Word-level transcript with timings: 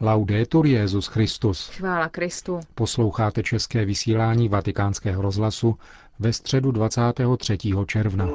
Laudetur 0.00 0.66
Jezus 0.66 1.06
Christus. 1.06 1.68
Chvála 1.68 2.08
Kristu. 2.08 2.60
Posloucháte 2.74 3.42
české 3.42 3.84
vysílání 3.84 4.48
Vatikánského 4.48 5.22
rozhlasu 5.22 5.78
ve 6.18 6.32
středu 6.32 6.70
23. 6.70 7.58
června. 7.86 8.28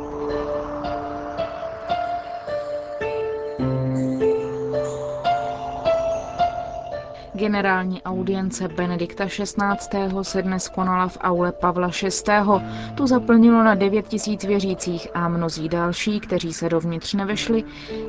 Generální 7.41 8.01
audience 8.01 8.67
Benedikta 8.67 9.25
XVI. 9.25 10.21
se 10.21 10.41
dnes 10.41 10.69
konala 10.69 11.07
v 11.07 11.17
aule 11.21 11.51
Pavla 11.51 11.87
VI. 11.87 12.65
Tu 12.95 13.07
zaplnilo 13.07 13.63
na 13.63 13.75
9 13.75 14.07
tisíc 14.07 14.43
věřících 14.43 15.07
a 15.13 15.27
mnozí 15.27 15.69
další, 15.69 16.19
kteří 16.19 16.53
se 16.53 16.69
dovnitř 16.69 17.13
nevešli, 17.13 17.63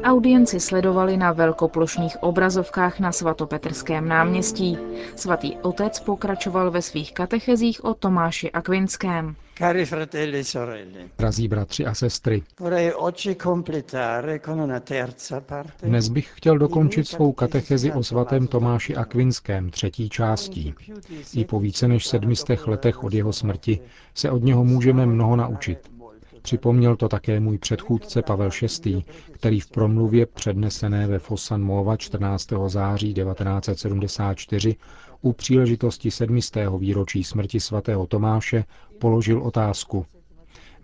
audienci 0.04 0.60
sledovali 0.60 1.16
na 1.16 1.32
velkoplošných 1.32 2.22
obrazovkách 2.22 3.00
na 3.00 3.12
svatopetrském 3.12 4.08
náměstí. 4.08 4.78
Svatý 5.16 5.56
otec 5.56 6.00
pokračoval 6.00 6.70
ve 6.70 6.82
svých 6.82 7.14
katechezích 7.14 7.84
o 7.84 7.94
Tomáši 7.94 8.50
Akvinském. 8.50 9.34
Cari 9.62 9.84
fratelli 9.86 10.38
e 10.38 10.44
sorelle, 10.44 11.08
Drazí 11.18 11.48
bratři 11.48 11.86
a 11.86 11.94
sestry, 11.94 12.42
dnes 15.82 16.08
bych 16.08 16.30
chtěl 16.34 16.58
dokončit 16.58 17.08
svou 17.08 17.32
katechezi 17.32 17.92
o 17.92 18.02
svatém 18.02 18.46
Tomáši 18.46 18.96
Akvinském 18.96 19.70
třetí 19.70 20.08
částí. 20.08 20.74
I 21.34 21.44
po 21.44 21.60
více 21.60 21.88
než 21.88 22.06
sedmistech 22.06 22.66
letech 22.66 23.04
od 23.04 23.14
jeho 23.14 23.32
smrti 23.32 23.80
se 24.14 24.30
od 24.30 24.42
něho 24.42 24.64
můžeme 24.64 25.06
mnoho 25.06 25.36
naučit. 25.36 25.90
Připomněl 26.42 26.96
to 26.96 27.08
také 27.08 27.40
můj 27.40 27.58
předchůdce 27.58 28.22
Pavel 28.22 28.50
VI., 28.84 29.02
který 29.30 29.60
v 29.60 29.70
promluvě 29.70 30.26
přednesené 30.26 31.06
ve 31.06 31.18
Fossan 31.18 31.62
Mova 31.62 31.96
14. 31.96 32.48
září 32.66 33.14
1974 33.14 34.76
u 35.22 35.32
příležitosti 35.32 36.10
sedmistého 36.10 36.78
výročí 36.78 37.24
smrti 37.24 37.60
svatého 37.60 38.06
Tomáše 38.06 38.64
položil 39.02 39.42
otázku. 39.42 40.06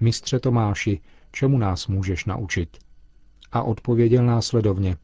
Mistře 0.00 0.40
Tomáši, 0.40 1.00
čemu 1.32 1.58
nás 1.58 1.86
můžeš 1.86 2.24
naučit? 2.24 2.78
A 3.52 3.62
odpověděl 3.62 4.26
následovně. 4.26 4.96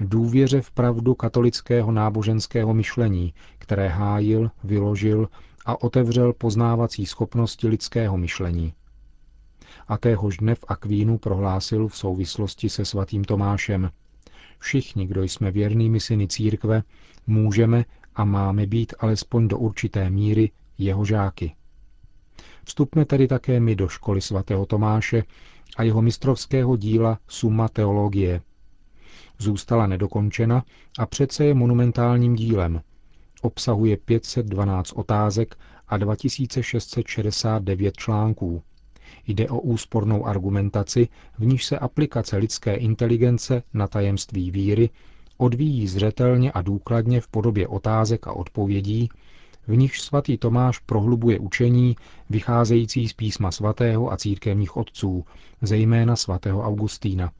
Důvěře 0.00 0.60
v 0.60 0.70
pravdu 0.70 1.14
katolického 1.14 1.92
náboženského 1.92 2.74
myšlení, 2.74 3.34
které 3.58 3.88
hájil, 3.88 4.50
vyložil 4.64 5.28
a 5.66 5.82
otevřel 5.82 6.32
poznávací 6.32 7.06
schopnosti 7.06 7.68
lidského 7.68 8.16
myšlení. 8.16 8.72
A 9.88 9.98
téhož 9.98 10.36
dne 10.36 10.54
v 10.54 10.64
Akvínu 10.68 11.18
prohlásil 11.18 11.88
v 11.88 11.96
souvislosti 11.96 12.68
se 12.68 12.84
svatým 12.84 13.24
Tomášem. 13.24 13.90
Všichni, 14.58 15.06
kdo 15.06 15.22
jsme 15.22 15.50
věrnými 15.50 16.00
syny 16.00 16.28
církve, 16.28 16.82
můžeme 17.26 17.84
a 18.14 18.24
máme 18.24 18.66
být 18.66 18.94
alespoň 18.98 19.48
do 19.48 19.58
určité 19.58 20.10
míry 20.10 20.50
jeho 20.78 21.04
žáky. 21.04 21.54
Vstupme 22.64 23.04
tedy 23.04 23.28
také 23.28 23.60
my 23.60 23.74
do 23.76 23.88
školy 23.88 24.20
svatého 24.20 24.66
Tomáše 24.66 25.22
a 25.76 25.82
jeho 25.82 26.02
mistrovského 26.02 26.76
díla 26.76 27.18
Summa 27.28 27.68
teologie. 27.68 28.40
Zůstala 29.38 29.86
nedokončena 29.86 30.64
a 30.98 31.06
přece 31.06 31.44
je 31.44 31.54
monumentálním 31.54 32.34
dílem. 32.34 32.80
Obsahuje 33.42 33.96
512 33.96 34.92
otázek 34.92 35.58
a 35.88 35.96
2669 35.96 37.96
článků. 37.96 38.62
Jde 39.26 39.48
o 39.48 39.60
úspornou 39.60 40.26
argumentaci, 40.26 41.08
v 41.38 41.46
níž 41.46 41.64
se 41.64 41.78
aplikace 41.78 42.36
lidské 42.36 42.74
inteligence 42.74 43.62
na 43.74 43.88
tajemství 43.88 44.50
víry 44.50 44.90
odvíjí 45.42 45.86
zřetelně 45.88 46.52
a 46.52 46.62
důkladně 46.62 47.20
v 47.20 47.28
podobě 47.28 47.68
otázek 47.68 48.26
a 48.26 48.32
odpovědí, 48.32 49.08
v 49.66 49.76
nichž 49.76 50.00
svatý 50.00 50.38
Tomáš 50.38 50.78
prohlubuje 50.78 51.38
učení 51.38 51.96
vycházející 52.30 53.08
z 53.08 53.12
písma 53.12 53.50
svatého 53.50 54.12
a 54.12 54.16
církevních 54.16 54.76
otců, 54.76 55.24
zejména 55.62 56.16
svatého 56.16 56.62
Augustína. 56.62 57.32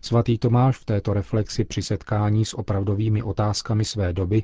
Svatý 0.00 0.38
Tomáš 0.38 0.76
v 0.76 0.84
této 0.84 1.12
reflexi 1.12 1.64
při 1.64 1.82
setkání 1.82 2.44
s 2.44 2.54
opravdovými 2.54 3.22
otázkami 3.22 3.84
své 3.84 4.12
doby, 4.12 4.42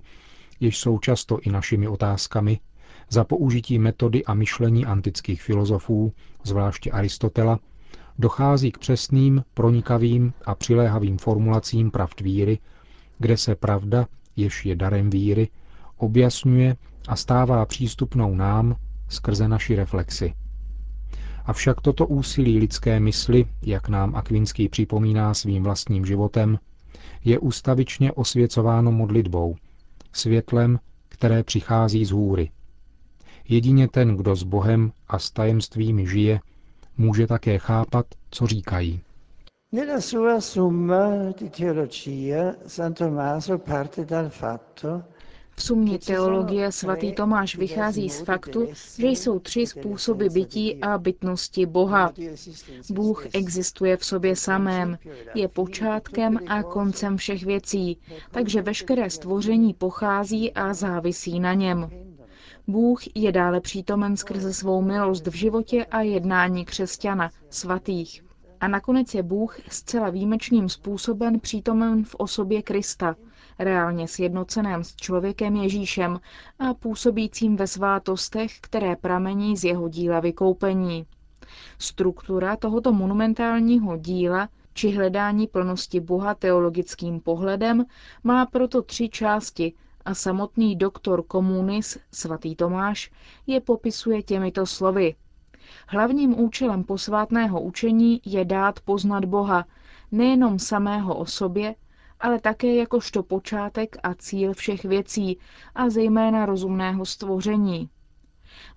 jež 0.60 0.78
jsou 0.78 0.98
často 0.98 1.38
i 1.40 1.50
našimi 1.50 1.88
otázkami, 1.88 2.60
za 3.10 3.24
použití 3.24 3.78
metody 3.78 4.24
a 4.24 4.34
myšlení 4.34 4.86
antických 4.86 5.42
filozofů, 5.42 6.12
zvláště 6.44 6.90
Aristotela, 6.90 7.58
dochází 8.18 8.72
k 8.72 8.78
přesným, 8.78 9.44
pronikavým 9.54 10.32
a 10.44 10.54
přiléhavým 10.54 11.18
formulacím 11.18 11.90
pravd 11.90 12.20
víry, 12.20 12.58
kde 13.18 13.36
se 13.36 13.54
pravda, 13.54 14.06
jež 14.36 14.66
je 14.66 14.76
darem 14.76 15.10
víry, 15.10 15.48
objasňuje 15.96 16.76
a 17.08 17.16
stává 17.16 17.66
přístupnou 17.66 18.34
nám 18.34 18.76
skrze 19.08 19.48
naši 19.48 19.76
reflexy. 19.76 20.34
Avšak 21.44 21.80
toto 21.80 22.06
úsilí 22.06 22.58
lidské 22.58 23.00
mysli, 23.00 23.46
jak 23.62 23.88
nám 23.88 24.16
Akvinský 24.16 24.68
připomíná 24.68 25.34
svým 25.34 25.62
vlastním 25.62 26.06
životem, 26.06 26.58
je 27.24 27.38
ustavičně 27.38 28.12
osvěcováno 28.12 28.92
modlitbou, 28.92 29.56
světlem, 30.12 30.78
které 31.08 31.42
přichází 31.42 32.04
z 32.04 32.10
hůry. 32.10 32.50
Jedině 33.48 33.88
ten, 33.88 34.16
kdo 34.16 34.36
s 34.36 34.42
Bohem 34.42 34.92
a 35.08 35.18
s 35.18 35.30
tajemstvím 35.30 36.06
žije, 36.06 36.40
může 36.96 37.26
také 37.26 37.58
chápat, 37.58 38.06
co 38.30 38.46
říkají. 38.46 39.00
Nella 39.72 40.00
sua 40.00 40.40
summa 40.40 41.32
di 41.40 41.50
teologia 41.50 42.54
San 42.66 42.94
Tommaso 42.94 43.58
parte 43.58 44.04
dal 44.04 44.28
fatto 44.30 45.02
V 45.58 45.62
sumě 45.62 45.98
teologie 45.98 46.72
svatý 46.72 47.12
Tomáš 47.12 47.56
vychází 47.56 48.10
z 48.10 48.20
faktu, 48.20 48.68
že 48.98 49.06
jsou 49.06 49.38
tři 49.38 49.66
způsoby 49.66 50.26
bytí 50.26 50.76
a 50.82 50.98
bytnosti 50.98 51.66
Boha. 51.66 52.12
Bůh 52.90 53.26
existuje 53.34 53.96
v 53.96 54.04
sobě 54.04 54.36
samém, 54.36 54.98
je 55.34 55.48
počátkem 55.48 56.38
a 56.46 56.62
koncem 56.62 57.16
všech 57.16 57.42
věcí, 57.44 57.98
takže 58.30 58.62
veškeré 58.62 59.10
stvoření 59.10 59.74
pochází 59.74 60.52
a 60.52 60.74
závisí 60.74 61.40
na 61.40 61.54
něm. 61.54 61.90
Bůh 62.66 63.00
je 63.16 63.32
dále 63.32 63.60
přítomen 63.60 64.16
skrze 64.16 64.54
svou 64.54 64.82
milost 64.82 65.26
v 65.26 65.34
životě 65.34 65.84
a 65.84 66.00
jednání 66.00 66.64
křesťana, 66.64 67.30
svatých. 67.50 68.24
A 68.60 68.68
nakonec 68.68 69.14
je 69.14 69.22
Bůh 69.22 69.58
zcela 69.70 70.10
výjimečným 70.10 70.68
způsobem 70.68 71.40
přítomen 71.40 72.04
v 72.04 72.14
osobě 72.14 72.62
Krista, 72.62 73.16
reálně 73.58 74.08
sjednoceném 74.08 74.84
s 74.84 74.96
člověkem 74.96 75.56
Ježíšem 75.56 76.20
a 76.58 76.74
působícím 76.74 77.56
ve 77.56 77.66
svátostech, 77.66 78.60
které 78.60 78.96
pramení 78.96 79.56
z 79.56 79.64
jeho 79.64 79.88
díla 79.88 80.20
vykoupení. 80.20 81.06
Struktura 81.78 82.56
tohoto 82.56 82.92
monumentálního 82.92 83.96
díla 83.96 84.48
či 84.74 84.90
hledání 84.90 85.46
plnosti 85.46 86.00
Boha 86.00 86.34
teologickým 86.34 87.20
pohledem 87.20 87.84
má 88.24 88.46
proto 88.46 88.82
tři 88.82 89.08
části 89.08 89.72
a 90.04 90.14
samotný 90.14 90.76
doktor 90.76 91.22
komunis 91.22 91.98
svatý 92.12 92.56
Tomáš 92.56 93.10
je 93.46 93.60
popisuje 93.60 94.22
těmito 94.22 94.66
slovy. 94.66 95.14
Hlavním 95.88 96.40
účelem 96.40 96.84
posvátného 96.84 97.60
učení 97.60 98.20
je 98.24 98.44
dát 98.44 98.80
poznat 98.80 99.24
Boha, 99.24 99.64
nejenom 100.12 100.58
samého 100.58 101.14
o 101.14 101.26
sobě, 101.26 101.74
ale 102.20 102.40
také 102.40 102.74
jakožto 102.74 103.22
počátek 103.22 103.96
a 104.02 104.14
cíl 104.14 104.52
všech 104.52 104.84
věcí 104.84 105.38
a 105.74 105.90
zejména 105.90 106.46
rozumného 106.46 107.06
stvoření. 107.06 107.88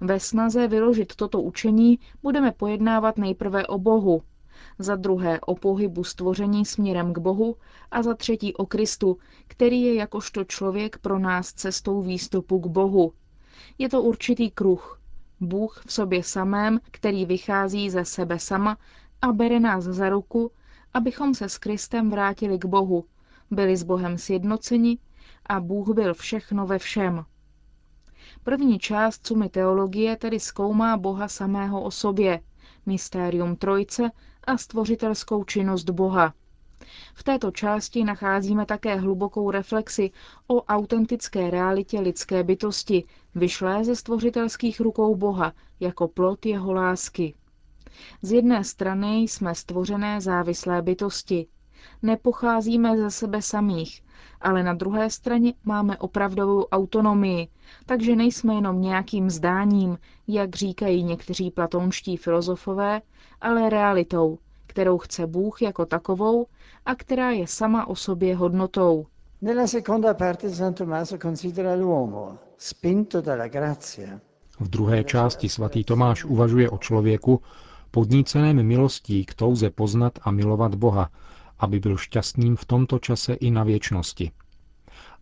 Ve 0.02 0.20
snaze 0.20 0.68
vyložit 0.68 1.16
toto 1.16 1.42
učení 1.42 2.00
budeme 2.22 2.52
pojednávat 2.52 3.18
nejprve 3.18 3.68
o 3.68 3.78
Bohu, 3.78 4.22
za 4.80 4.96
druhé 4.96 5.40
o 5.40 5.56
pohybu 5.56 6.04
stvoření 6.04 6.66
směrem 6.66 7.14
k 7.14 7.18
Bohu 7.18 7.56
a 7.92 8.04
za 8.04 8.14
třetí 8.14 8.54
o 8.54 8.66
Kristu, 8.66 9.18
který 9.48 9.82
je 9.82 9.94
jakožto 9.96 10.44
člověk 10.44 10.97
pro 10.97 11.20
nás 11.20 11.53
cestou 11.53 12.02
výstupu 12.02 12.59
k 12.59 12.68
Bohu. 12.68 13.14
Je 13.78 13.90
to 13.90 14.02
určitý 14.02 14.52
kruh. 14.52 15.02
Bůh 15.42 15.84
v 15.88 15.94
sobě 15.94 16.24
samém, 16.24 16.80
který 16.92 17.26
vychází 17.26 17.90
ze 17.90 18.06
sebe 18.06 18.40
sama 18.40 18.78
a 19.22 19.32
bere 19.32 19.59
nás 19.59 19.84
za 19.84 20.09
ruku, 20.09 20.52
abychom 20.94 21.35
se 21.35 21.50
s 21.50 21.58
Kristem 21.58 22.09
vrátili 22.09 22.59
k 22.59 22.66
Bohu, 22.66 23.06
byli 23.51 23.78
s 23.78 23.84
Bohem 23.84 24.17
sjednoceni 24.17 24.97
a 25.46 25.59
Bůh 25.59 25.90
byl 25.96 26.13
všechno 26.13 26.67
ve 26.67 26.79
všem. 26.79 27.25
První 28.43 28.79
část 28.79 29.28
sumy 29.28 29.49
teologie 29.49 30.16
tedy 30.16 30.40
zkoumá 30.40 30.97
Boha 30.97 31.28
samého 31.28 31.81
o 31.84 31.91
sobě, 31.91 32.40
mystérium 32.85 33.55
Trojce 33.55 34.11
a 34.43 34.57
stvořitelskou 34.57 35.43
činnost 35.43 35.90
Boha. 35.90 36.34
V 37.13 37.23
této 37.23 37.51
části 37.51 38.03
nacházíme 38.03 38.66
také 38.66 38.96
hlubokou 38.96 39.51
reflexi 39.51 40.11
o 40.47 40.61
autentické 40.63 41.49
realitě 41.49 41.99
lidské 41.99 42.43
bytosti, 42.43 43.03
vyšlé 43.35 43.84
ze 43.85 43.96
stvořitelských 43.96 44.79
rukou 44.79 45.16
Boha 45.16 45.53
jako 45.79 46.07
plot 46.07 46.46
jeho 46.46 46.73
lásky. 46.73 47.34
Z 48.22 48.31
jedné 48.31 48.63
strany 48.63 49.17
jsme 49.17 49.55
stvořené 49.55 50.22
závislé 50.22 50.81
bytosti. 50.81 51.47
Nepocházíme 52.02 52.97
ze 52.97 53.11
sebe 53.11 53.41
samých, 53.41 54.03
ale 54.41 54.64
na 54.64 54.73
druhé 54.73 55.09
straně 55.09 55.53
máme 55.64 55.97
opravdovou 55.97 56.66
autonomii, 56.66 57.47
takže 57.85 58.16
nejsme 58.16 58.53
jenom 58.53 58.81
nějakým 58.81 59.29
zdáním, 59.29 59.97
jak 60.28 60.55
říkají 60.55 61.03
někteří 61.03 61.52
platonští 61.52 62.17
filozofové, 62.17 63.02
ale 63.41 63.70
realitou, 63.70 64.37
kterou 64.67 64.97
chce 64.97 65.28
Bůh 65.28 65.61
jako 65.61 65.85
takovou 65.85 66.46
a 66.85 66.96
která 66.96 67.31
je 67.31 67.47
sama 67.47 67.87
o 67.87 67.96
sobě 67.96 68.35
hodnotou. 68.35 69.05
Nella 69.41 69.67
seconda 69.67 70.14
parte 70.14 70.49
San 70.49 70.73
Tommaso 70.73 71.17
considera 71.17 71.73
l'uomo, 71.75 72.37
spinto 72.58 73.22
dalla 73.22 73.47
grazia. 73.47 74.20
V 74.59 74.67
druhé 74.67 75.03
části 75.03 75.49
svatý 75.49 75.84
Tomáš 75.84 76.25
uvažuje 76.25 76.70
o 76.70 76.78
člověku, 76.78 77.41
podníceném 77.91 78.64
milostí 78.64 79.25
k 79.25 79.34
touze 79.34 79.70
poznat 79.70 80.20
a 80.22 80.32
milovat 80.32 80.75
Boha, 80.75 81.09
aby 81.59 81.79
byl 81.79 81.97
šťastným 81.97 82.56
v 82.56 82.66
tomto 82.66 83.00
čase 83.00 83.34
i 83.34 83.52
na 83.52 83.64
věčnosti. 83.64 84.32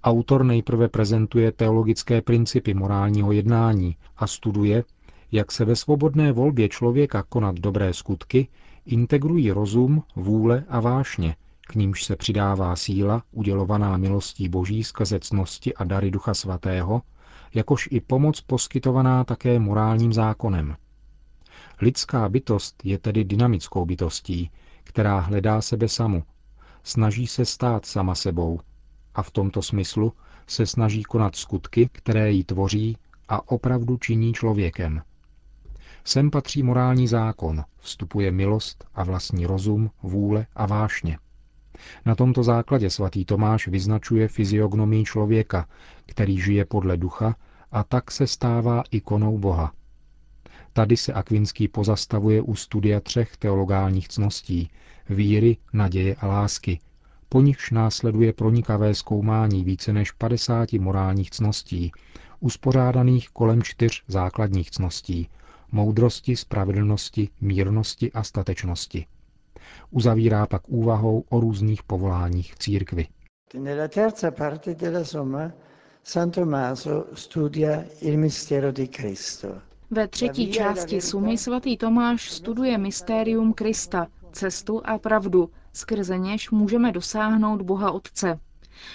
Autor 0.04 0.44
nejprve 0.46 0.88
prezentuje 0.88 1.52
teologické 1.52 2.22
principy 2.22 2.74
morálního 2.74 3.32
jednání 3.32 3.96
a 4.18 4.28
studuje, 4.28 4.84
jak 5.32 5.52
se 5.52 5.66
ve 5.66 5.76
svobodné 5.76 6.32
volbě 6.32 6.70
člověka 6.70 7.24
konat 7.24 7.56
dobré 7.56 7.94
skutky 7.94 8.48
integrují 8.86 9.52
rozum, 9.52 10.04
vůle 10.16 10.64
a 10.70 10.80
vášně, 10.80 11.36
k 11.62 11.76
nímž 11.76 12.04
se 12.04 12.16
přidává 12.16 12.76
síla 12.76 13.24
udělovaná 13.32 13.98
milostí 13.98 14.50
boží 14.50 14.84
skrze 14.84 15.20
cnosti 15.20 15.74
a 15.74 15.84
dary 15.84 16.12
Ducha 16.12 16.34
Svatého, 16.34 17.02
jakož 17.54 17.88
i 17.92 18.02
pomoc 18.02 18.42
poskytovaná 18.42 19.24
také 19.24 19.60
morálním 19.60 20.14
zákonem. 20.14 20.76
Lidská 21.82 22.30
bytost 22.30 22.86
je 22.86 22.98
tedy 22.98 23.24
dynamickou 23.24 23.86
bytostí, 23.86 24.52
která 24.88 25.20
hledá 25.20 25.62
sebe 25.62 25.88
samu, 25.88 26.24
snaží 26.84 27.28
se 27.28 27.46
stát 27.46 27.86
sama 27.86 28.16
sebou 28.16 28.60
a 29.16 29.24
v 29.24 29.32
tomto 29.32 29.62
smyslu 29.62 30.14
se 30.48 30.66
snaží 30.66 31.04
konat 31.04 31.36
skutky, 31.36 31.90
které 31.92 32.32
ji 32.32 32.44
tvoří 32.44 32.98
a 33.30 33.52
opravdu 33.52 33.98
činí 33.98 34.34
člověkem. 34.34 35.02
Sem 36.04 36.32
patří 36.32 36.64
morální 36.64 37.08
zákon, 37.08 37.64
vstupuje 37.78 38.32
milost 38.32 38.86
a 38.96 39.04
vlastní 39.04 39.46
rozum, 39.46 39.92
vůle 40.04 40.46
a 40.56 40.66
vášně. 40.66 41.18
Na 42.06 42.16
tomto 42.16 42.44
základě 42.44 42.90
svatý 42.90 43.26
Tomáš 43.26 43.68
vyznačuje 43.68 44.28
fyziognomii 44.28 45.04
člověka, 45.04 45.68
který 46.06 46.40
žije 46.40 46.66
podle 46.66 46.98
ducha 46.98 47.36
a 47.72 47.84
tak 47.84 48.12
se 48.12 48.28
stává 48.28 48.84
ikonou 48.92 49.38
Boha. 49.38 49.74
Tady 50.78 50.98
se 50.98 51.14
Akvinský 51.14 51.68
pozastavuje 51.68 52.42
u 52.42 52.56
studia 52.56 53.00
třech 53.00 53.38
teologálních 53.38 54.08
cností– 54.08 54.70
víry, 55.10 55.58
naděje 55.74 56.16
a 56.16 56.28
lásky, 56.28 56.80
po 57.30 57.42
nichž 57.42 57.72
následuje 57.72 58.34
pronikavé 58.34 58.96
zkoumání 58.96 59.64
více 59.64 59.94
než 59.94 60.12
50 60.12 60.74
morálních 60.74 61.32
cností, 61.32 61.92
uspořádaných 62.40 63.30
kolem 63.30 63.64
čtyř 63.64 64.04
základních 64.08 64.72
cností– 64.72 65.30
moudrosti, 65.72 66.36
spravedlnosti, 66.36 67.30
mírnosti 67.42 68.12
a 68.12 68.24
statečnosti. 68.24 69.06
Uzavírá 69.92 70.46
pak 70.48 70.70
úvahou 70.70 71.24
o 71.30 71.40
různých 71.40 71.84
povoláních 71.84 72.56
církvy. 72.56 73.08
Nella 73.60 73.88
terza 73.88 74.32
parte 74.32 74.76
studia 77.14 77.84
il 78.02 78.18
mistero 78.18 78.72
di 78.72 78.88
Cristo. 78.88 79.67
Ve 79.92 80.08
třetí 80.08 80.52
části 80.52 81.02
sumy 81.02 81.38
svatý 81.38 81.78
Tomáš 81.78 82.32
studuje 82.32 82.78
mystérium 82.78 83.54
Krista, 83.54 84.08
cestu 84.32 84.82
a 84.88 84.98
pravdu, 84.98 85.50
skrze 85.74 86.18
něž 86.18 86.52
můžeme 86.52 86.92
dosáhnout 86.92 87.62
Boha 87.62 87.92
Otce. 87.92 88.40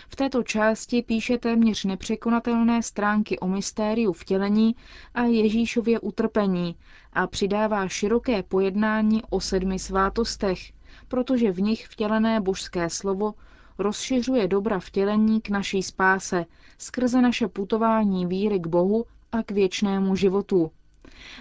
V 0.08 0.16
této 0.16 0.42
části 0.42 1.02
píše 1.02 1.38
téměř 1.38 1.84
nepřekonatelné 1.84 2.82
stránky 2.82 3.38
o 3.38 3.48
mystériu 3.48 4.12
vtělení 4.12 4.76
a 5.14 5.22
Ježíšově 5.22 6.00
utrpení 6.00 6.76
a 7.12 7.26
přidává 7.26 7.88
široké 7.88 8.42
pojednání 8.42 9.22
o 9.30 9.40
sedmi 9.40 9.78
svátostech, 9.78 10.58
protože 11.08 11.52
v 11.52 11.60
nich 11.60 11.86
vtělené 11.86 12.40
božské 12.40 12.90
slovo 12.90 13.34
rozšiřuje 13.78 14.48
dobra 14.48 14.78
vtělení 14.78 15.40
k 15.40 15.48
naší 15.50 15.82
spáse 15.82 16.46
skrze 16.78 17.22
naše 17.22 17.48
putování 17.48 18.26
víry 18.26 18.58
k 18.58 18.66
Bohu 18.66 19.04
a 19.32 19.42
k 19.42 19.50
věčnému 19.50 20.16
životu. 20.16 20.70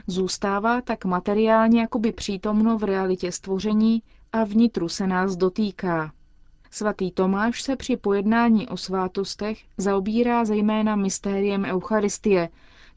Zůstává 0.07 0.81
tak 0.81 1.05
materiálně 1.05 1.81
jakoby 1.81 2.11
přítomno 2.11 2.77
v 2.77 2.83
realitě 2.83 3.31
stvoření 3.31 4.03
a 4.33 4.43
vnitru 4.43 4.89
se 4.89 5.07
nás 5.07 5.35
dotýká. 5.35 6.11
Svatý 6.71 7.11
Tomáš 7.11 7.61
se 7.61 7.75
při 7.75 7.97
pojednání 7.97 8.67
o 8.67 8.77
svátostech 8.77 9.59
zaobírá 9.77 10.45
zejména 10.45 10.95
mystériem 10.95 11.65
Eucharistie, 11.65 12.49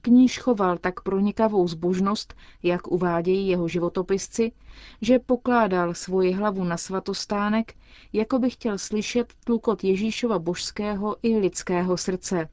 k 0.03 0.07
níž 0.07 0.39
choval 0.39 0.79
tak 0.79 1.01
pronikavou 1.01 1.69
zbožnost, 1.69 2.35
jak 2.63 2.87
uvádějí 2.87 3.49
jeho 3.49 3.69
životopisci, 3.69 4.53
že 5.01 5.19
pokládal 5.19 5.95
svoji 5.95 6.33
hlavu 6.33 6.65
na 6.65 6.77
svatostánek, 6.77 7.75
jako 8.13 8.39
by 8.39 8.51
chtěl 8.51 8.79
slyšet 8.79 9.33
tlukot 9.45 9.85
Ježíšova 9.85 10.39
božského 10.39 11.17
i 11.23 11.39
lidského 11.39 11.97
srdce. 11.97 12.49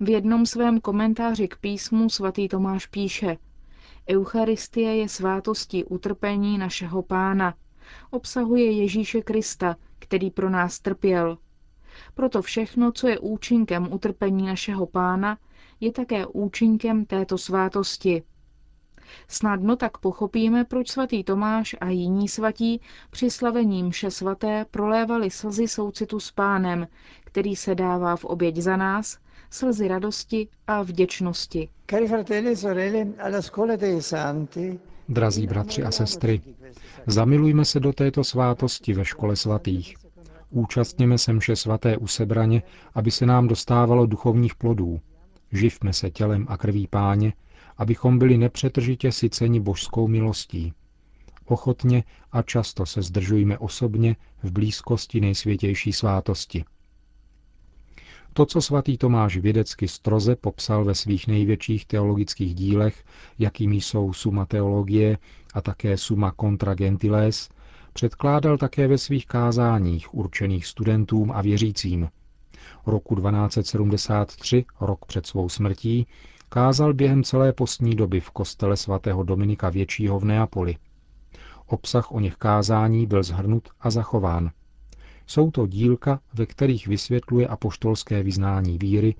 V 0.00 0.10
jednom 0.10 0.46
svém 0.46 0.80
komentáři 0.80 1.48
k 1.48 1.56
písmu 1.56 2.10
svatý 2.10 2.48
Tomáš 2.48 2.86
píše 2.86 3.36
Eucharistie 4.10 4.96
je 4.96 5.08
svátostí 5.08 5.84
utrpení 5.84 6.58
našeho 6.58 7.02
pána. 7.02 7.54
Obsahuje 8.10 8.72
Ježíše 8.72 9.22
Krista, 9.22 9.76
který 9.98 10.30
pro 10.30 10.50
nás 10.50 10.80
trpěl. 10.80 11.38
Proto 12.14 12.42
všechno, 12.42 12.92
co 12.92 13.08
je 13.08 13.18
účinkem 13.18 13.92
utrpení 13.92 14.46
našeho 14.46 14.86
pána, 14.86 15.38
je 15.80 15.92
také 15.92 16.26
účinkem 16.26 17.04
této 17.04 17.38
svátosti. 17.38 18.22
Snadno 19.28 19.76
tak 19.76 19.98
pochopíme, 19.98 20.64
proč 20.64 20.88
svatý 20.90 21.24
Tomáš 21.24 21.76
a 21.80 21.88
jiní 21.88 22.28
svatí 22.28 22.80
při 23.10 23.30
slavení 23.30 23.82
mše 23.82 24.10
svaté 24.10 24.64
prolévali 24.70 25.30
slzy 25.30 25.68
soucitu 25.68 26.20
s 26.20 26.30
pánem, 26.30 26.86
který 27.24 27.56
se 27.56 27.74
dává 27.74 28.16
v 28.16 28.24
oběť 28.24 28.56
za 28.56 28.76
nás, 28.76 29.18
slzy 29.50 29.88
radosti 29.88 30.48
a 30.66 30.82
vděčnosti. 30.82 31.68
E 31.92 31.98
Drazí 35.08 35.46
bratři 35.46 35.82
a 35.82 35.90
sestry, 35.90 36.40
zamilujme 37.06 37.64
se 37.64 37.80
do 37.80 37.92
této 37.92 38.24
svátosti 38.24 38.92
ve 38.92 39.04
škole 39.04 39.36
svatých. 39.36 39.96
Účastněme 40.50 41.18
se 41.18 41.32
mše 41.32 41.56
svaté 41.56 41.96
u 41.96 42.06
sebraně, 42.06 42.62
aby 42.94 43.10
se 43.10 43.26
nám 43.26 43.48
dostávalo 43.48 44.06
duchovních 44.06 44.54
plodů. 44.54 45.00
Živme 45.52 45.92
se 45.92 46.10
tělem 46.10 46.46
a 46.48 46.56
krví 46.56 46.86
páně, 46.86 47.32
abychom 47.78 48.18
byli 48.18 48.38
nepřetržitě 48.38 49.12
syceni 49.12 49.60
božskou 49.60 50.08
milostí. 50.08 50.72
Ochotně 51.44 52.04
a 52.32 52.42
často 52.42 52.86
se 52.86 53.02
zdržujme 53.02 53.58
osobně 53.58 54.16
v 54.42 54.50
blízkosti 54.52 55.20
nejsvětější 55.20 55.92
svátosti. 55.92 56.64
To, 58.32 58.46
co 58.46 58.62
svatý 58.62 58.98
Tomáš 58.98 59.36
vědecky 59.36 59.88
stroze 59.88 60.36
popsal 60.36 60.84
ve 60.84 60.94
svých 60.94 61.26
největších 61.26 61.86
teologických 61.86 62.54
dílech, 62.54 63.04
jakými 63.38 63.76
jsou 63.76 64.12
Suma 64.12 64.46
teologie 64.46 65.18
a 65.54 65.60
také 65.60 65.96
Suma 65.96 66.32
contra 66.40 66.74
gentiles, 66.74 67.48
předkládal 67.92 68.58
také 68.58 68.88
ve 68.88 68.98
svých 68.98 69.26
kázáních 69.26 70.14
určených 70.14 70.66
studentům 70.66 71.32
a 71.32 71.42
věřícím. 71.42 72.08
Roku 72.86 73.14
1273, 73.14 74.64
rok 74.80 75.04
před 75.06 75.26
svou 75.26 75.48
smrtí, 75.48 76.06
kázal 76.48 76.94
během 76.94 77.24
celé 77.24 77.52
postní 77.52 77.94
doby 77.94 78.20
v 78.20 78.30
kostele 78.30 78.76
svatého 78.76 79.22
Dominika 79.22 79.70
Většího 79.70 80.18
v 80.18 80.24
Neapoli. 80.24 80.76
Obsah 81.66 82.12
o 82.12 82.20
něch 82.20 82.36
kázání 82.36 83.06
byl 83.06 83.22
zhrnut 83.22 83.68
a 83.80 83.90
zachován. 83.90 84.50
Jsou 85.26 85.50
to 85.50 85.66
dílka, 85.66 86.20
ve 86.34 86.46
kterých 86.46 86.86
vysvětluje 86.86 87.46
apoštolské 87.46 88.22
vyznání 88.22 88.78
víry, 88.78 89.14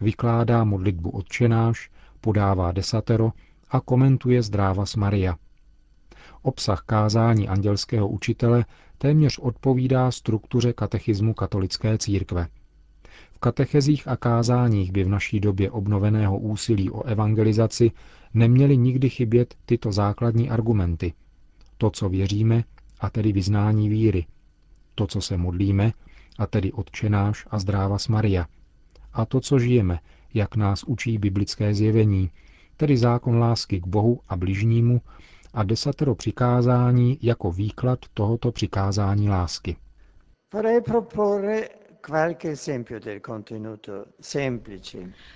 vykládá 0.00 0.64
modlitbu 0.64 1.10
odčenáš, 1.10 1.90
podává 2.20 2.72
desatero 2.72 3.32
a 3.70 3.80
komentuje 3.80 4.42
zdráva 4.42 4.86
s 4.86 4.96
Maria. 4.96 5.36
Obsah 6.42 6.82
kázání 6.86 7.48
andělského 7.48 8.08
učitele 8.08 8.64
téměř 8.98 9.38
odpovídá 9.38 10.10
struktuře 10.10 10.72
katechismu 10.72 11.34
katolické 11.34 11.98
církve. 11.98 12.48
Katechezích 13.44 14.08
a 14.08 14.16
kázáních 14.16 14.92
by 14.92 15.04
v 15.04 15.08
naší 15.08 15.40
době 15.40 15.70
obnoveného 15.70 16.38
úsilí 16.38 16.90
o 16.90 17.02
evangelizaci 17.02 17.90
neměly 18.34 18.76
nikdy 18.76 19.08
chybět 19.10 19.54
tyto 19.66 19.92
základní 19.92 20.50
argumenty. 20.50 21.12
To, 21.78 21.90
co 21.90 22.08
věříme, 22.08 22.64
a 23.00 23.10
tedy 23.10 23.32
vyznání 23.32 23.88
víry– 23.88 24.26
to, 24.94 25.06
co 25.06 25.20
se 25.20 25.36
modlíme, 25.36 25.92
a 26.38 26.46
tedy 26.46 26.72
odčenáš 26.72 27.46
a 27.50 27.58
zdráva 27.58 27.98
s 27.98 28.08
Maria, 28.08 28.46
a 29.12 29.26
to, 29.26 29.40
co 29.40 29.58
žijeme, 29.58 29.98
jak 30.34 30.56
nás 30.56 30.84
učí 30.84 31.18
biblické 31.18 31.74
zjevení, 31.74 32.30
tedy 32.76 32.96
zákon 32.96 33.38
lásky 33.38 33.80
k 33.80 33.86
Bohu 33.86 34.20
a 34.28 34.36
bližnímu 34.36 35.00
a 35.54 35.62
desatero 35.62 36.14
přikázání 36.14 37.18
jako 37.22 37.52
výklad 37.52 37.98
tohoto 38.14 38.52
přikázání 38.52 39.28
lásky. 39.28 39.76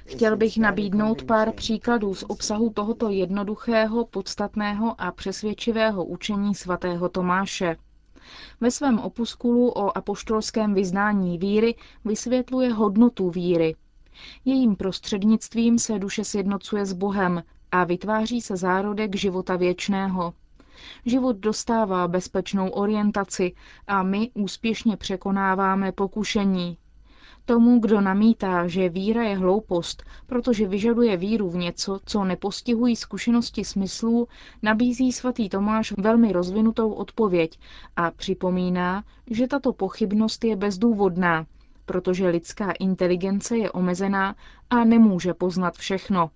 Chtěl 0.07 0.37
bych 0.37 0.59
nabídnout 0.59 1.23
pár 1.23 1.53
příkladů 1.53 2.15
z 2.15 2.25
obsahu 2.29 2.71
tohoto 2.71 3.11
jednoduchého, 3.11 4.07
podstatného 4.07 5.01
a 5.01 5.13
přesvědčivého 5.13 6.05
učení 6.05 6.55
svatého 6.55 7.09
Tomáše. 7.09 7.77
Ve 8.61 8.71
svém 8.71 8.99
opuskulu 8.99 9.71
o 9.71 9.97
apoštolském 9.99 10.75
vyznání 10.75 11.39
víry 11.39 11.75
vysvětluje 12.05 12.73
hodnotu 12.73 13.31
víry. 13.31 13.75
Jejím 14.45 14.77
prostřednictvím 14.77 15.79
se 15.79 15.99
duše 15.99 16.25
sjednocuje 16.25 16.87
s 16.87 16.93
Bohem 16.93 17.43
a 17.73 17.85
vytváří 17.85 18.41
se 18.41 18.57
zárodek 18.57 19.17
života 19.17 19.57
věčného. 19.57 20.35
Život 21.07 21.37
dostává 21.37 22.09
bezpečnou 22.09 22.69
orientaci 22.69 23.53
a 23.87 24.03
my 24.03 24.31
úspěšně 24.35 24.97
překonáváme 24.97 25.93
pokušení. 25.93 26.77
Tomu, 27.45 27.79
kdo 27.79 28.01
namítá, 28.01 28.67
že 28.67 28.89
víra 28.89 29.23
je 29.23 29.37
hloupost, 29.37 30.03
protože 30.27 30.69
vyžaduje 30.69 31.17
víru 31.17 31.51
v 31.51 31.57
něco, 31.57 32.01
co 32.05 32.25
nepostihují 32.25 32.97
zkušenosti 32.97 33.65
smyslů, 33.65 34.29
nabízí 34.63 35.13
svatý 35.13 35.49
Tomáš 35.49 35.93
velmi 35.99 36.33
rozvinutou 36.33 36.93
odpověď 36.93 37.59
a 37.97 38.11
připomíná, 38.11 39.05
že 39.31 39.47
tato 39.49 39.73
pochybnost 39.73 40.45
je 40.45 40.57
bezdůvodná, 40.57 41.47
protože 41.85 42.29
lidská 42.29 42.71
inteligence 42.71 43.57
je 43.57 43.71
omezená 43.71 44.37
a 44.71 44.85
nemůže 44.85 45.35
poznat 45.35 45.75
všechno. 45.75 46.31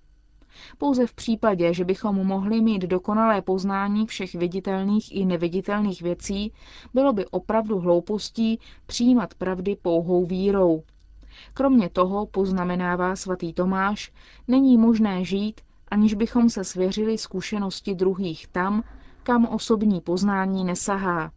Pouze 0.78 1.06
v 1.06 1.14
případě, 1.14 1.74
že 1.74 1.84
bychom 1.84 2.26
mohli 2.26 2.60
mít 2.60 2.82
dokonalé 2.82 3.42
poznání 3.42 4.06
všech 4.06 4.34
viditelných 4.34 5.16
i 5.16 5.24
neviditelných 5.24 6.02
věcí, 6.02 6.52
bylo 6.94 7.12
by 7.12 7.26
opravdu 7.26 7.78
hloupostí 7.78 8.58
přijímat 8.86 9.34
pravdy 9.34 9.76
pouhou 9.82 10.26
vírou. 10.26 10.82
Kromě 11.54 11.88
toho, 11.88 12.26
poznamenává 12.26 13.16
svatý 13.16 13.52
Tomáš, 13.52 14.12
není 14.48 14.78
možné 14.78 15.24
žít, 15.24 15.60
aniž 15.88 16.14
bychom 16.14 16.50
se 16.50 16.64
svěřili 16.64 17.18
zkušenosti 17.18 17.94
druhých 17.94 18.46
tam, 18.46 18.82
kam 19.22 19.46
osobní 19.46 20.00
poznání 20.00 20.64
nesahá. 20.64 21.32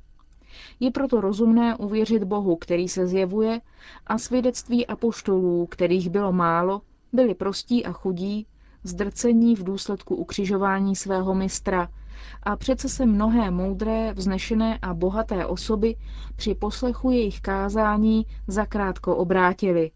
Je 0.79 0.91
proto 0.91 1.21
rozumné 1.21 1.75
uvěřit 1.75 2.23
Bohu, 2.23 2.55
který 2.55 2.87
se 2.87 3.07
zjevuje, 3.07 3.61
a 4.07 4.17
svědectví 4.17 4.87
apoštolů, 4.87 5.65
kterých 5.65 6.09
bylo 6.09 6.31
málo, 6.31 6.81
byli 7.13 7.35
prostí 7.35 7.85
a 7.85 7.91
chudí, 7.91 8.47
zdrcení 8.83 9.55
v 9.55 9.63
důsledku 9.63 10.15
ukřižování 10.15 10.95
svého 10.95 11.35
mistra 11.35 11.89
a 12.43 12.55
přece 12.55 12.89
se 12.89 13.05
mnohé 13.05 13.51
moudré, 13.51 14.13
vznešené 14.13 14.79
a 14.81 14.93
bohaté 14.93 15.45
osoby 15.45 15.95
při 16.35 16.55
poslechu 16.55 17.11
jejich 17.11 17.41
kázání 17.41 18.25
zakrátko 18.47 19.15
obrátili. 19.15 19.91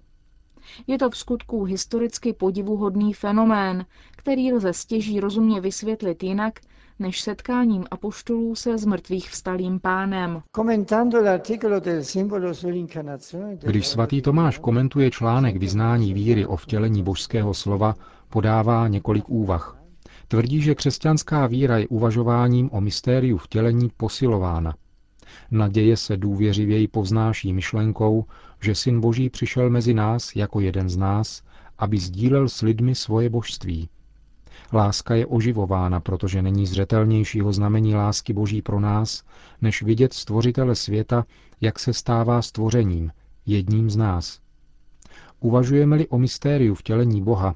Je 0.87 0.97
to 0.97 1.09
v 1.09 1.17
skutku 1.17 1.63
historicky 1.63 2.33
podivuhodný 2.33 3.13
fenomén, 3.13 3.85
který 4.11 4.53
lze 4.53 4.73
stěží 4.73 5.19
rozumně 5.19 5.61
vysvětlit 5.61 6.23
jinak, 6.23 6.59
než 6.99 7.21
setkáním 7.21 7.85
apoštolů 7.91 8.55
se 8.55 8.77
zmrtvých 8.77 9.29
vstalým 9.29 9.79
pánem. 9.79 10.41
Když 13.61 13.87
svatý 13.87 14.21
Tomáš 14.21 14.57
komentuje 14.57 15.11
článek 15.11 15.57
vyznání 15.57 16.13
víry 16.13 16.45
o 16.45 16.55
vtělení 16.55 17.03
božského 17.03 17.53
slova, 17.53 17.95
podává 18.29 18.87
několik 18.87 19.29
úvah. 19.29 19.77
Tvrdí, 20.27 20.61
že 20.61 20.75
křesťanská 20.75 21.47
víra 21.47 21.77
je 21.77 21.87
uvažováním 21.87 22.69
o 22.73 22.81
mystériu 22.81 23.37
vtělení 23.37 23.91
posilována. 23.97 24.75
Naděje 25.51 25.97
se 25.97 26.17
důvěřivěji 26.17 26.87
povznáší 26.87 27.53
myšlenkou, 27.53 28.25
že 28.61 28.75
Syn 28.75 29.01
Boží 29.01 29.29
přišel 29.29 29.69
mezi 29.69 29.93
nás 29.93 30.35
jako 30.35 30.59
jeden 30.59 30.89
z 30.89 30.97
nás, 30.97 31.43
aby 31.77 31.97
sdílel 31.97 32.49
s 32.49 32.61
lidmi 32.61 32.95
svoje 32.95 33.29
božství. 33.29 33.89
Láska 34.73 35.15
je 35.15 35.25
oživována, 35.25 35.99
protože 35.99 36.41
není 36.41 36.65
zřetelnějšího 36.65 37.53
znamení 37.53 37.95
lásky 37.95 38.33
Boží 38.33 38.61
pro 38.61 38.79
nás, 38.79 39.23
než 39.61 39.83
vidět 39.83 40.13
stvořitele 40.13 40.75
světa, 40.75 41.25
jak 41.61 41.79
se 41.79 41.93
stává 41.93 42.41
stvořením, 42.41 43.11
jedním 43.45 43.89
z 43.89 43.97
nás. 43.97 44.39
Uvažujeme-li 45.39 46.07
o 46.07 46.17
mystériu 46.17 46.75
vtělení 46.75 47.21
Boha, 47.21 47.55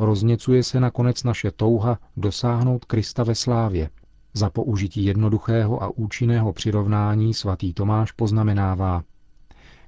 rozněcuje 0.00 0.62
se 0.62 0.80
nakonec 0.80 1.24
naše 1.24 1.50
touha 1.50 1.98
dosáhnout 2.16 2.84
Krista 2.84 3.24
ve 3.24 3.34
slávě. 3.34 3.90
Za 4.34 4.50
použití 4.50 5.04
jednoduchého 5.04 5.82
a 5.82 5.88
účinného 5.88 6.52
přirovnání 6.52 7.34
svatý 7.34 7.74
Tomáš 7.74 8.12
poznamenává, 8.12 9.02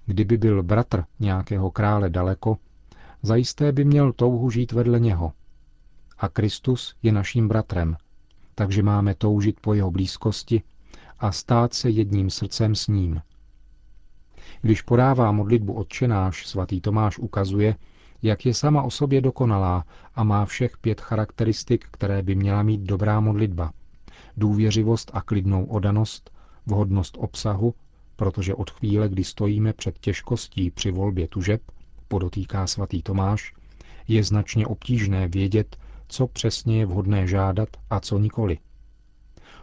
kdyby 0.06 0.36
byl 0.36 0.62
bratr 0.62 1.04
nějakého 1.20 1.70
krále 1.70 2.10
daleko, 2.10 2.56
zajisté 3.22 3.72
by 3.72 3.84
měl 3.84 4.12
touhu 4.12 4.50
žít 4.50 4.72
vedle 4.72 5.00
něho. 5.00 5.32
A 6.18 6.28
Kristus 6.28 6.94
je 7.02 7.12
naším 7.12 7.48
bratrem, 7.48 7.96
takže 8.54 8.82
máme 8.82 9.14
toužit 9.14 9.60
po 9.60 9.74
jeho 9.74 9.90
blízkosti 9.90 10.62
a 11.18 11.32
stát 11.32 11.74
se 11.74 11.90
jedním 11.90 12.30
srdcem 12.30 12.74
s 12.74 12.88
ním. 12.88 13.20
Když 14.62 14.82
podává 14.82 15.32
modlitbu 15.32 15.72
odčenáš, 15.72 16.46
svatý 16.46 16.80
Tomáš 16.80 17.18
ukazuje, 17.18 17.76
jak 18.22 18.46
je 18.46 18.54
sama 18.54 18.82
o 18.82 18.90
sobě 18.90 19.20
dokonalá 19.20 19.84
a 20.14 20.24
má 20.24 20.44
všech 20.44 20.78
pět 20.78 21.00
charakteristik, 21.00 21.86
které 21.90 22.22
by 22.22 22.34
měla 22.34 22.62
mít 22.62 22.80
dobrá 22.80 23.20
modlitba. 23.20 23.72
Důvěřivost 24.36 25.10
a 25.14 25.22
klidnou 25.22 25.64
odanost, 25.64 26.30
vhodnost 26.66 27.16
obsahu, 27.20 27.74
protože 28.16 28.54
od 28.54 28.70
chvíle, 28.70 29.08
kdy 29.08 29.24
stojíme 29.24 29.72
před 29.72 29.98
těžkostí 29.98 30.70
při 30.70 30.90
volbě 30.90 31.28
tužeb, 31.28 31.62
podotýká 32.08 32.66
svatý 32.66 33.02
Tomáš, 33.02 33.54
je 34.08 34.24
značně 34.24 34.66
obtížné 34.66 35.28
vědět, 35.28 35.76
co 36.08 36.26
přesně 36.26 36.78
je 36.78 36.86
vhodné 36.86 37.26
žádat 37.26 37.68
a 37.90 38.00
co 38.00 38.18
nikoli. 38.18 38.58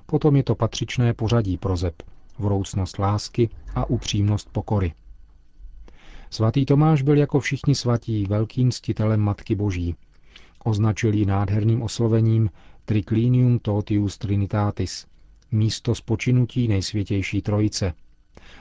Potom 0.06 0.36
je 0.36 0.44
to 0.44 0.56
patřičné 0.56 1.14
pořadí 1.14 1.58
prozeb, 1.58 2.04
vroucnost 2.40 3.00
lásky 3.00 3.50
a 3.76 3.90
upřímnost 3.90 4.50
pokory. 4.52 4.94
Svatý 6.32 6.66
Tomáš 6.66 7.02
byl 7.02 7.18
jako 7.18 7.40
všichni 7.40 7.76
svatí 7.76 8.26
velkým 8.26 8.72
ctitelem 8.72 9.20
Matky 9.20 9.56
Boží. 9.56 9.96
Označil 10.64 11.14
ji 11.14 11.26
nádherným 11.26 11.82
oslovením 11.82 12.50
Triclinium 12.86 13.60
totius 13.60 14.18
trinitatis, 14.18 15.06
místo 15.52 15.96
spočinutí 15.96 16.68
nejsvětější 16.68 17.42
trojice, 17.42 17.94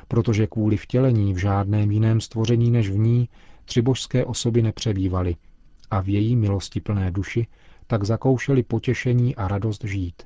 protože 0.09 0.47
kvůli 0.47 0.77
vtělení 0.77 1.35
v 1.35 1.37
žádném 1.37 1.91
jiném 1.91 2.21
stvoření 2.21 2.71
než 2.71 2.91
v 2.91 2.99
ní 2.99 3.29
tři 3.65 3.83
božské 3.83 4.25
osoby 4.25 4.63
nepřebývaly 4.63 5.37
a 5.91 6.01
v 6.01 6.09
její 6.09 6.37
milosti 6.37 6.81
plné 6.81 7.11
duši 7.11 7.47
tak 7.87 8.05
zakoušeli 8.05 8.63
potěšení 8.63 9.37
a 9.37 9.49
radost 9.49 9.85
žít. 9.85 10.23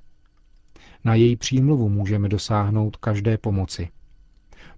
Na 1.04 1.14
její 1.14 1.36
přímluvu 1.36 1.88
můžeme 1.88 2.28
dosáhnout 2.28 2.96
každé 2.96 3.38
pomoci– 3.38 3.88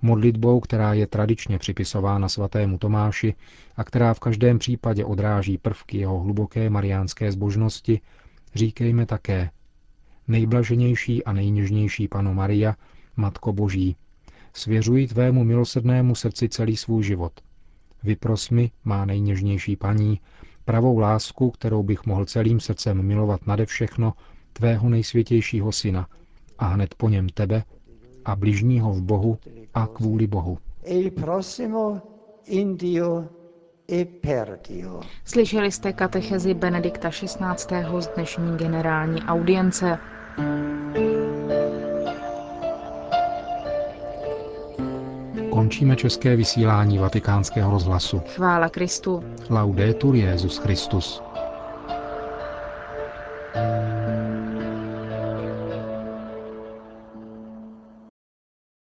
modlitbou, 0.02 0.60
která 0.60 0.94
je 0.94 1.06
tradičně 1.06 1.58
připisována 1.58 2.28
svatému 2.28 2.78
Tomáši 2.78 3.34
a 3.76 3.84
která 3.84 4.14
v 4.14 4.20
každém 4.20 4.58
případě 4.58 5.04
odráží 5.04 5.58
prvky 5.58 5.98
jeho 5.98 6.20
hluboké 6.20 6.70
mariánské 6.70 7.32
zbožnosti, 7.32 8.00
říkejme 8.54 9.06
také 9.06 9.50
Nejblaženější 10.28 11.24
a 11.24 11.32
nejněžnější 11.32 12.08
Pano 12.08 12.34
Maria, 12.34 12.76
Matko 13.16 13.52
Boží, 13.52 13.96
svěřuji 14.52 15.06
tvému 15.06 15.44
milosrdnému 15.44 16.14
srdci 16.14 16.48
celý 16.48 16.76
svůj 16.76 17.02
život. 17.02 17.32
Vypros 18.02 18.50
mi, 18.50 18.70
má 18.84 19.04
nejněžnější 19.04 19.76
paní, 19.76 20.20
pravou 20.64 20.98
lásku, 20.98 21.50
kterou 21.50 21.82
bych 21.82 22.06
mohl 22.06 22.24
celým 22.24 22.60
srdcem 22.60 23.02
milovat 23.02 23.46
nade 23.46 23.66
všechno, 23.66 24.12
tvého 24.52 24.88
nejsvětějšího 24.88 25.72
syna, 25.72 26.08
a 26.58 26.66
hned 26.66 26.94
po 26.94 27.08
něm 27.08 27.28
tebe, 27.28 27.64
a 28.24 28.36
bližního 28.36 28.92
v 28.92 29.02
Bohu 29.02 29.38
a 29.74 29.86
kvůli 29.86 30.26
Bohu. 30.26 30.58
E 30.84 31.10
Slyšeli 35.24 35.72
jste 35.72 35.92
katechezi 35.92 36.54
Benedikta 36.54 37.10
XVI. 37.10 38.00
z 38.00 38.06
dnešní 38.14 38.56
generální 38.56 39.22
audience. 39.22 39.98
Končíme 45.50 45.96
české 45.96 46.36
vysílání 46.36 46.98
vatikánského 46.98 47.70
rozhlasu. 47.70 48.22
Chvála 48.26 48.68
Kristu. 48.68 49.24
Laudetur 49.50 50.14
Jezus 50.14 50.58
Christus. 50.58 51.22